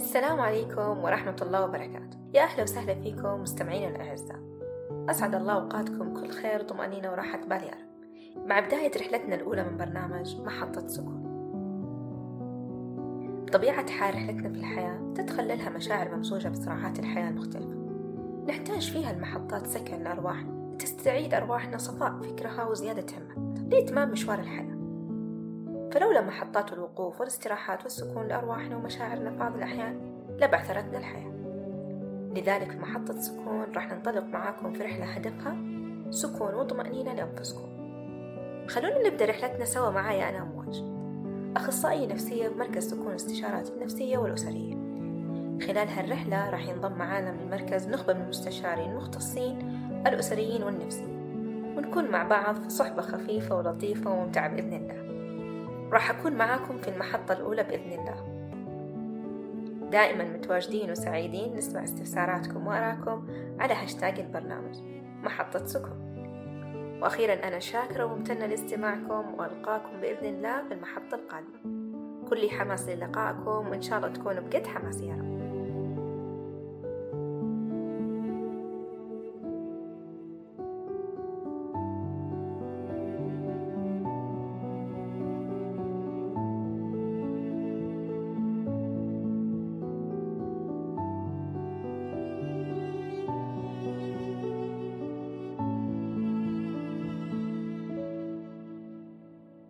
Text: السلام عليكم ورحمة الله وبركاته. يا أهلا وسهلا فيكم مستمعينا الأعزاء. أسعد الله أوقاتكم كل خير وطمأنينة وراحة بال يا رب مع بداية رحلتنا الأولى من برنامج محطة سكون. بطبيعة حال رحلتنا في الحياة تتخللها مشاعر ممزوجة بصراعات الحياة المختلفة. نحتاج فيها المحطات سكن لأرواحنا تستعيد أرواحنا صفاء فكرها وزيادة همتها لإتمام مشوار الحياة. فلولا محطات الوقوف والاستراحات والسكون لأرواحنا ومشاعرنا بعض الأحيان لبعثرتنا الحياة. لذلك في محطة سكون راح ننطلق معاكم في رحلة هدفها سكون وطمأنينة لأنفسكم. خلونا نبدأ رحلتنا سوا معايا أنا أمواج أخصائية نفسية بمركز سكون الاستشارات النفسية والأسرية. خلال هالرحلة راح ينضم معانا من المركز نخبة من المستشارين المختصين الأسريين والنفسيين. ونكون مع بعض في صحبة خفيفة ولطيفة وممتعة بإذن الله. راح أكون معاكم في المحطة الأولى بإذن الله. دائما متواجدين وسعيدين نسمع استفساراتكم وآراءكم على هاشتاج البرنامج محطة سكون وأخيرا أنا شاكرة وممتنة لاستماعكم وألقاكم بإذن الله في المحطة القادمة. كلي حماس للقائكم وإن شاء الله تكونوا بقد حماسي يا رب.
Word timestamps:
السلام 0.00 0.40
عليكم 0.40 1.04
ورحمة 1.04 1.36
الله 1.42 1.64
وبركاته. 1.64 2.18
يا 2.34 2.42
أهلا 2.42 2.62
وسهلا 2.62 2.94
فيكم 2.94 3.42
مستمعينا 3.42 3.88
الأعزاء. 3.88 4.38
أسعد 5.10 5.34
الله 5.34 5.52
أوقاتكم 5.52 6.14
كل 6.14 6.28
خير 6.28 6.60
وطمأنينة 6.60 7.10
وراحة 7.10 7.38
بال 7.38 7.62
يا 7.62 7.70
رب 7.70 8.46
مع 8.46 8.60
بداية 8.60 8.90
رحلتنا 8.96 9.34
الأولى 9.34 9.64
من 9.64 9.76
برنامج 9.76 10.40
محطة 10.40 10.88
سكون. 10.88 11.22
بطبيعة 13.46 13.90
حال 13.90 14.14
رحلتنا 14.14 14.48
في 14.48 14.58
الحياة 14.58 15.12
تتخللها 15.14 15.70
مشاعر 15.70 16.16
ممزوجة 16.16 16.48
بصراعات 16.48 16.98
الحياة 16.98 17.30
المختلفة. 17.30 17.76
نحتاج 18.48 18.92
فيها 18.92 19.10
المحطات 19.10 19.66
سكن 19.66 20.02
لأرواحنا 20.02 20.76
تستعيد 20.78 21.34
أرواحنا 21.34 21.78
صفاء 21.78 22.12
فكرها 22.12 22.64
وزيادة 22.64 23.06
همتها 23.18 23.64
لإتمام 23.70 24.10
مشوار 24.10 24.38
الحياة. 24.38 24.79
فلولا 25.92 26.20
محطات 26.20 26.72
الوقوف 26.72 27.20
والاستراحات 27.20 27.82
والسكون 27.82 28.26
لأرواحنا 28.26 28.76
ومشاعرنا 28.76 29.30
بعض 29.30 29.56
الأحيان 29.56 30.00
لبعثرتنا 30.38 30.98
الحياة. 30.98 31.30
لذلك 32.34 32.70
في 32.70 32.78
محطة 32.78 33.20
سكون 33.20 33.66
راح 33.74 33.92
ننطلق 33.92 34.24
معاكم 34.24 34.72
في 34.72 34.82
رحلة 34.82 35.04
هدفها 35.04 35.56
سكون 36.10 36.54
وطمأنينة 36.54 37.14
لأنفسكم. 37.14 37.70
خلونا 38.68 39.08
نبدأ 39.08 39.24
رحلتنا 39.24 39.64
سوا 39.64 39.90
معايا 39.90 40.28
أنا 40.28 40.42
أمواج 40.42 40.84
أخصائية 41.56 42.06
نفسية 42.06 42.48
بمركز 42.48 42.90
سكون 42.90 43.10
الاستشارات 43.10 43.70
النفسية 43.70 44.18
والأسرية. 44.18 44.74
خلال 45.66 45.88
هالرحلة 45.88 46.50
راح 46.50 46.68
ينضم 46.68 46.92
معانا 46.92 47.32
من 47.32 47.40
المركز 47.40 47.88
نخبة 47.88 48.14
من 48.14 48.22
المستشارين 48.22 48.90
المختصين 48.90 49.58
الأسريين 50.06 50.62
والنفسيين. 50.62 51.20
ونكون 51.76 52.10
مع 52.10 52.22
بعض 52.22 52.54
في 52.54 52.70
صحبة 52.70 53.02
خفيفة 53.02 53.56
ولطيفة 53.56 54.10
وممتعة 54.10 54.48
بإذن 54.48 54.72
الله. 54.72 55.09
راح 55.92 56.10
أكون 56.10 56.32
معاكم 56.32 56.78
في 56.78 56.88
المحطة 56.88 57.32
الأولى 57.32 57.62
بإذن 57.62 57.92
الله. 57.92 58.40
دائما 59.90 60.24
متواجدين 60.24 60.90
وسعيدين 60.90 61.56
نسمع 61.56 61.84
استفساراتكم 61.84 62.66
وآراءكم 62.66 63.28
على 63.60 63.74
هاشتاج 63.74 64.20
البرنامج 64.20 64.76
محطة 65.22 65.66
سكون 65.66 66.10
وأخيرا 67.02 67.34
أنا 67.34 67.58
شاكرة 67.58 68.04
وممتنة 68.04 68.46
لاستماعكم 68.46 69.34
وألقاكم 69.38 70.00
بإذن 70.00 70.26
الله 70.26 70.68
في 70.68 70.74
المحطة 70.74 71.14
القادمة. 71.14 71.80
كلي 72.30 72.50
حماس 72.50 72.88
للقائكم 72.88 73.68
وإن 73.68 73.82
شاء 73.82 73.98
الله 73.98 74.08
تكونوا 74.08 74.42
بقد 74.42 74.66
حماسي 74.66 75.06
يا 75.06 75.14
رب. 75.14 75.39